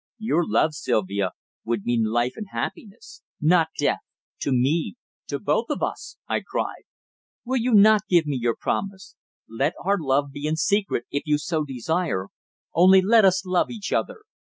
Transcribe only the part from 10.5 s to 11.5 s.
secret, if you